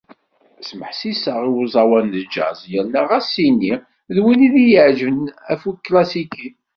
[0.67, 3.73] Smeḥsiseɣ i uẓawan n jazz yerna ɣas ini
[4.25, 6.47] win i y-iεeǧben ɣef uklasiki.